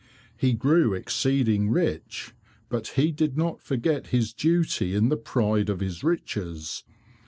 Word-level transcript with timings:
He 0.35 0.53
grew 0.53 0.95
exceeding 0.95 1.69
rich, 1.69 2.33
but 2.69 2.87
he 2.97 3.11
did 3.11 3.37
not 3.37 3.61
forget 3.61 4.07
his 4.07 4.33
duty 4.33 4.95
in 4.95 5.09
the 5.09 5.15
pride 5.15 5.69
of 5.69 5.79
his 5.79 6.03
riches. 6.03 6.83